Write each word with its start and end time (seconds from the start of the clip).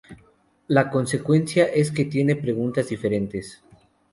La 0.67 0.89
consecuencia 0.89 1.65
es 1.65 1.91
que 1.91 2.05
tiene 2.05 2.35
preguntas 2.35 2.89
diferentes. 2.89 3.63